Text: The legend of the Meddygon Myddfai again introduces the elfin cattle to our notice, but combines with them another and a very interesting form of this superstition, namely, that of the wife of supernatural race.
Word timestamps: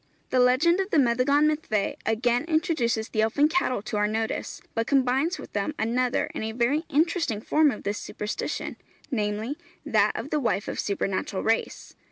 The 0.31 0.39
legend 0.39 0.79
of 0.79 0.89
the 0.89 0.97
Meddygon 0.97 1.45
Myddfai 1.45 1.93
again 2.07 2.43
introduces 2.45 3.09
the 3.09 3.21
elfin 3.21 3.47
cattle 3.47 3.83
to 3.83 3.97
our 3.97 4.07
notice, 4.07 4.59
but 4.73 4.87
combines 4.87 5.37
with 5.37 5.53
them 5.53 5.75
another 5.77 6.31
and 6.33 6.43
a 6.43 6.53
very 6.53 6.85
interesting 6.89 7.39
form 7.39 7.69
of 7.69 7.83
this 7.83 7.99
superstition, 7.99 8.77
namely, 9.11 9.59
that 9.85 10.13
of 10.15 10.31
the 10.31 10.39
wife 10.39 10.67
of 10.67 10.79
supernatural 10.79 11.43
race. 11.43 11.93